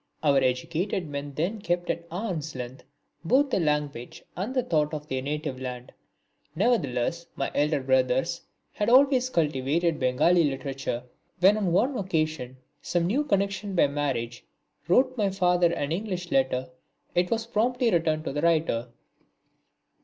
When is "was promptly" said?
17.29-17.91